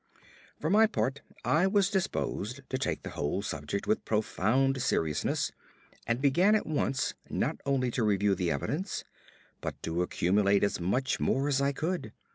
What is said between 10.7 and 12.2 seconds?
much more as I could.